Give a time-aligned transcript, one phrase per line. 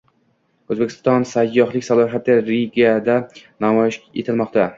[0.75, 4.69] O‘zbekiston sayyohlik salohiyati Rigada namoyish etilmoqda